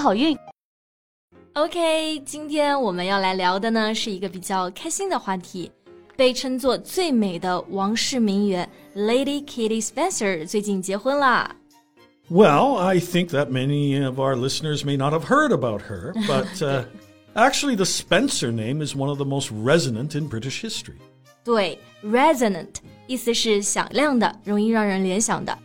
[0.00, 0.36] 好运！
[1.54, 5.70] OK，今天我们要来聊的呢是一个比较开心的话题，
[6.16, 11.54] 被称作最美的王室名媛 Lady Kitty Spencer 最近结婚啦。
[12.30, 16.84] Well, I think that many of our listeners may not have heard about her, but uh,
[17.34, 20.96] actually, the Spencer name is one of the most resonant in British history.
[21.44, 22.74] 对，resonant
[23.06, 25.58] 意思是响亮的，容易让人联想的。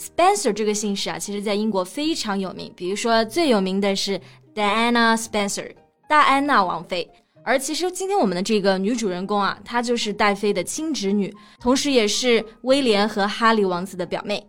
[0.00, 2.72] Spencer 这个姓氏啊，其实在英国非常有名。
[2.76, 4.20] 比如说，最有名的是
[4.54, 5.70] Diana Spencer，
[6.08, 7.10] 戴安娜王妃。
[7.42, 14.44] 而其实今天我们的这个女主人公啊，她就是戴妃的亲侄女，同时也是威廉和哈利王子的表妹。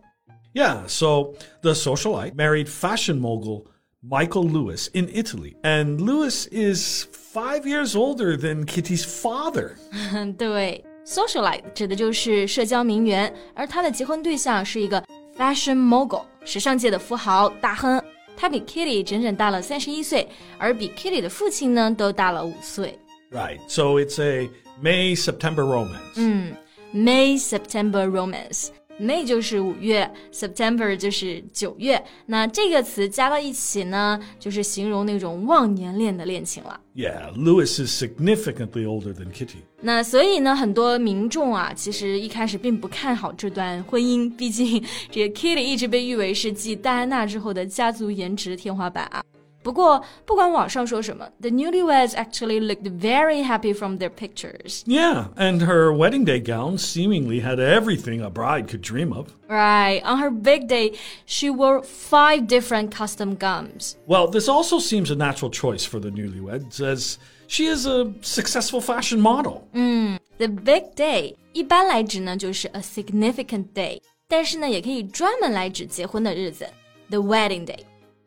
[0.53, 3.65] Yeah, so the socialite married fashion mogul
[4.01, 9.75] Michael Lewis in Italy, and Lewis is five years older than Kitty's father.
[10.35, 15.03] 对，socialite 指的就是社交名媛，而她的结婚对象是一个
[15.36, 18.02] fashion mogul，时尚界的富豪大亨。
[18.36, 22.98] 他比 Kitty 整整大了三十一岁，而比 Kitty 的父亲呢都大了五岁。
[23.30, 24.50] Right, so it's a
[24.82, 26.14] May September romance.
[26.16, 26.54] 嗯
[26.92, 28.68] ，May September romance。
[29.00, 32.02] May 就是五月，September 就是九月。
[32.26, 36.78] 那这个词加到一起呢，就是形容那种忘年恋的恋情了。
[36.94, 39.62] Yeah, Lewis is significantly older than Kitty.
[39.80, 49.24] 那所以呢，很多民众啊，其实一开始并不看好这段婚姻，毕竟这个 Kitty 一直被誉为是继戴安娜之后的家族颜值天花板啊。
[49.63, 54.83] 不过，不管网上说什么，the newlyweds actually looked very happy from their pictures.
[54.85, 59.27] Yeah, and her wedding day gown seemingly had everything a bride could dream of.
[59.49, 60.01] Right.
[60.05, 60.93] On her big day,
[61.25, 63.97] she wore five different custom gowns.
[64.05, 67.17] Well, this also seems a natural choice for the newlyweds, as
[67.47, 69.67] she is a successful fashion model.
[69.73, 73.99] Mm, the big day 一般来指呢就是 a significant day，
[74.29, 76.65] 但是呢也可以专门来指结婚的日子，
[77.09, 77.79] the wedding day。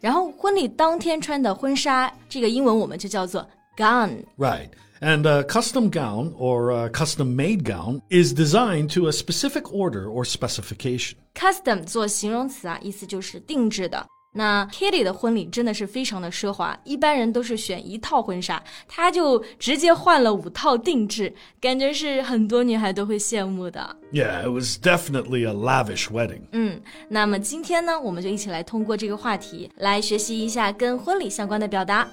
[0.05, 3.43] 然后婚礼当天穿的婚纱，这个英文我们就叫做
[3.75, 4.23] gown。
[4.38, 4.69] Right.
[5.01, 10.05] And a custom gown or a custom made gown is designed to a specific order
[10.05, 11.16] or specification.
[11.33, 14.05] Custom 做形容词啊，意思就是定制的。
[14.34, 23.97] 那 Kitty 的婚礼真的是非常的奢华，一般人都是选一套婚纱，她就直接换了五套定制，感觉是很多女孩都会羡慕的。
[24.12, 26.43] Yeah, it was definitely a lavish wedding.
[26.53, 32.06] 嗯，那么今天呢，我们就一起来通过这个话题来学习一下跟婚礼相关的表达。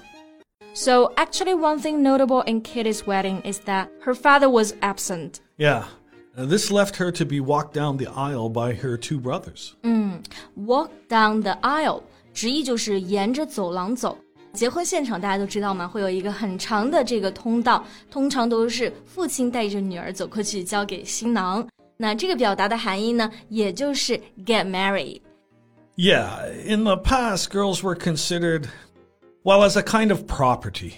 [0.74, 5.34] So actually, one thing notable in Kitty's wedding is that her father was absent.
[5.56, 5.84] Yeah.
[6.36, 9.72] Uh, this left her to be walked down the aisle by her two brothers.
[9.82, 10.22] 嗯，
[10.54, 14.16] walk down the aisle 直译就是沿着走廊走。
[14.52, 15.86] 结婚现场大家都知道吗？
[15.86, 21.66] 会有一个很长的这个通道，通常都是父亲带着女儿走过去交给新郎。
[21.96, 28.68] 那这个表达的含义呢，也就是 get married。Yeah, in the past, girls were considered,
[29.42, 30.92] well, as a kind of property.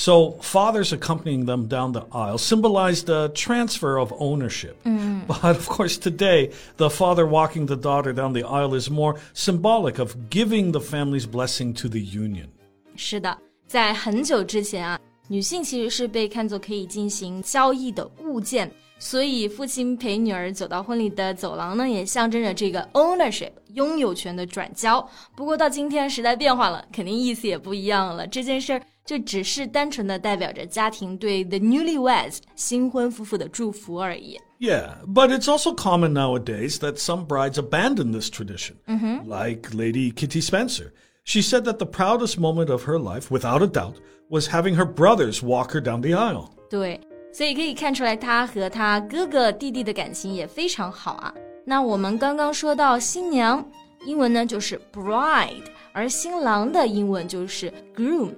[0.00, 4.76] So, fathers accompanying them down the aisle symbolized a transfer of ownership.
[4.84, 5.26] Mm.
[5.26, 9.98] But of course, today, the father walking the daughter down the aisle is more symbolic
[9.98, 12.46] of giving the family's blessing to the union.
[12.94, 13.36] 是的，
[13.66, 18.70] 在很久之前啊，女性其实是被看作可以进行交易的物件，
[19.00, 25.04] 所以父亲陪女儿走到婚礼的走廊呢，也象征着这个 ownership 拥有权的转交。
[25.34, 28.24] 不过到今天时代变化了，肯定意思也不一样了。
[28.28, 28.80] 这件事儿。
[29.04, 34.38] 就只是单纯的代表着家庭对 the newlyweds 新婚夫妇的祝福而已。
[34.60, 39.22] Yeah, but it's also common nowadays that some brides abandon this tradition, mm -hmm.
[39.24, 40.92] like Lady Kitty Spencer.
[41.24, 43.96] She said that the proudest moment of her life, without a doubt,
[44.28, 46.48] was having her brothers walk her down the aisle.
[46.68, 47.00] 对，
[47.32, 51.32] 所以可以看出来，她和她哥哥弟弟的感情也非常好啊。
[51.64, 53.64] 那我们刚刚说到新娘，
[54.06, 58.32] 英文呢就是 bride，而新郎的英文就是 groom。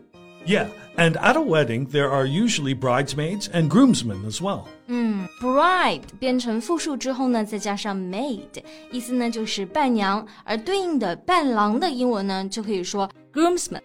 [0.47, 0.67] yeah,
[0.97, 4.65] and at a wedding, there are usually bridesmaids and groomsmen as well.
[4.87, 13.81] 嗯，bride 变成复数之后呢，再加上 maid，意思呢就是伴娘，而对应的伴郎的英文呢就可以说 groomsman。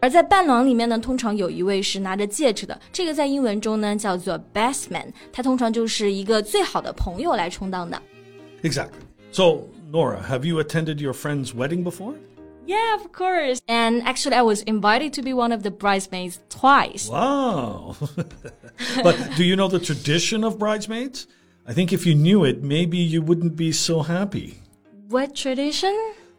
[0.00, 8.00] 而在伴郎里面呢，通常有一位是拿着戒指的，这个在英文中呢叫做 best man，他通常就是一个最好的朋友来充当的。
[8.62, 9.00] Exactly.
[9.32, 12.14] So, Nora, have you attended your friend's wedding before?
[12.66, 13.60] Yeah, of course.
[13.66, 17.08] And actually, I was invited to be one of the bridesmaids twice.
[17.08, 17.96] Wow.
[19.02, 21.26] but do you know the tradition of bridesmaids?
[21.66, 24.58] I think if you knew it, maybe you wouldn't be so happy.
[25.08, 25.94] What tradition?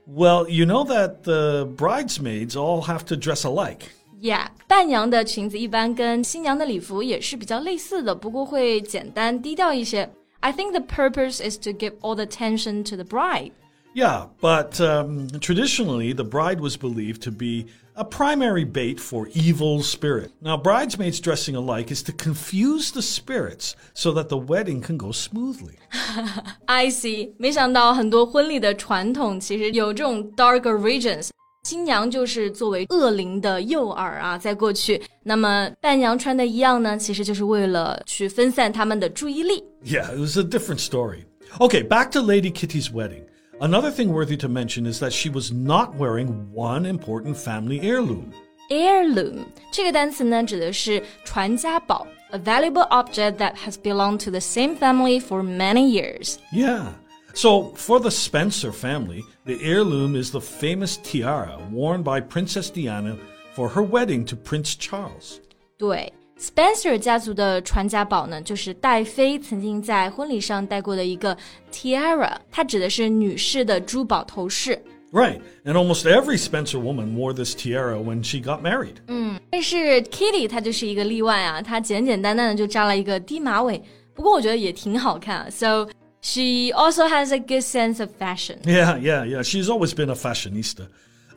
[0.05, 3.89] Well, you know that the bridesmaids all have to dress alike.
[4.21, 10.09] Yeah，伴娘的裙子一般跟新娘的礼服也是比较类似的，不过会简单低调一些。
[10.41, 13.51] I think the purpose is to give all the attention to the bride.
[13.93, 17.65] Yeah, but um, traditionally, the bride was believed to be
[17.95, 20.31] a primary bait for evil spirit.
[20.41, 25.11] Now, bridesmaids dressing alike is to confuse the spirits so that the wedding can go
[25.11, 25.79] smoothly.
[26.65, 31.29] I see，没想到很多婚礼的传统其实有这种 dark origins。
[31.63, 39.63] 新娘就是作为恶灵的诱饵啊，在过去，那么伴娘穿的一样呢，其实就是为了去分散他们的注意力。
[39.83, 41.25] Yeah, it was a different story.
[41.59, 43.23] Okay, back to Lady Kitty's wedding.
[43.59, 48.31] Another thing worthy to mention is that she was not wearing one important family heirloom.
[48.69, 56.37] Heirloom 这个单词呢，指的是传家宝，a valuable object that has belonged to the same family for many years.
[56.51, 56.93] Yeah.
[57.33, 63.17] So, for the Spencer family, the heirloom is the famous tiara worn by Princess Diana
[63.53, 65.39] for her wedding to Prince Charles.
[65.77, 66.11] 对。
[66.39, 71.37] Spencer 家族的传家宝呢，就是戴妃曾经在婚礼上戴过的一个
[71.71, 74.81] tiara，它指的是女士的珠宝头饰。
[75.11, 78.97] Right, and almost every Spencer woman wore this tiara when she got married.
[79.07, 83.81] 嗯，但是 Kitty 她就是一个例外啊，她简简单单的就扎了一个低马尾，
[84.13, 85.49] 不过我觉得也挺好看。
[85.51, 85.89] So
[86.21, 88.59] she also has a good sense of fashion.
[88.63, 89.41] Yeah, yeah, yeah.
[89.41, 90.87] She's always been a fashionista.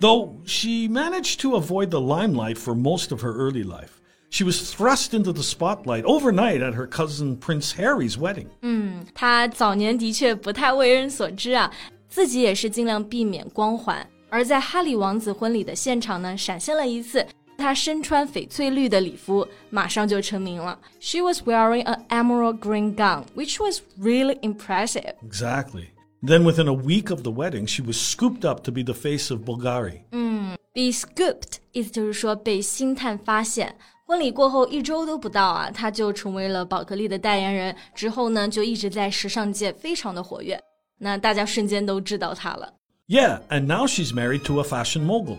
[0.00, 3.95] Though she managed to avoid the limelight for most of her early life.
[4.30, 8.46] She was thrust into the spotlight overnight at her cousin Prince Harry's wedding.
[8.62, 11.70] 嗯，她早年的确不太为人所知啊，
[12.08, 14.08] 自己也是尽量避免光环。
[14.30, 17.26] 而在哈里王子婚礼的现场呢，闪现了一次，
[17.58, 20.78] 她身穿翡翠绿的礼服，马上就成名了。
[20.98, 25.12] She was wearing an emerald green gown, which was really impressive.
[25.22, 25.88] Exactly.
[26.22, 29.30] Then, within a week of the wedding, she was scooped up to be the face
[29.30, 30.04] of Bulgari.
[30.12, 33.76] 嗯，be scooped 意思就是说被星探发现。
[34.07, 37.75] 婚礼过后一周都不到啊，他就成为了宝格丽的代言人。
[37.93, 40.57] 之后呢，就一直在时尚界非常的活跃。
[40.97, 42.73] 那大家瞬间都知道他了。
[43.09, 45.35] Yeah, and now she's married to a fashion mogul.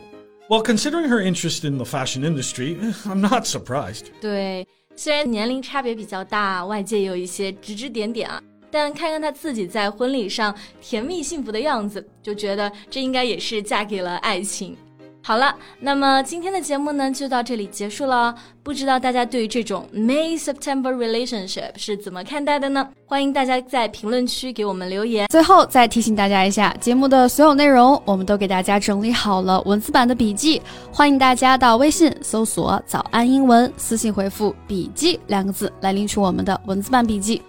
[0.50, 2.76] Well, considering her interest in the fashion industry,
[3.06, 4.04] I'm not surprised.
[4.20, 14.76] 对，虽然年龄差别比较大，外界有一些指指点点啊，但看看她自己在婚礼上甜蜜幸福的样子，就觉得这应该也是嫁给了爱情。
[15.20, 18.34] 好了，那么今天的节目呢就到这里结束了。
[18.62, 22.88] 不知道大家对于这种 May September relationship 是怎么看待的呢？
[23.04, 25.26] 欢迎大家在评论区给我们留言。
[25.28, 30.62] 最后再提醒大家一下，节目的所有内容我们都给大家整理好了文字版的笔记，
[30.92, 37.42] 欢迎大家到微信搜索“早安英文”，私信回复“笔记”两个字来领取我们的文字版笔记。